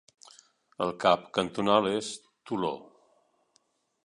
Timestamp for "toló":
2.53-2.73